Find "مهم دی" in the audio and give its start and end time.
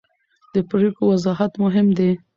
1.63-2.11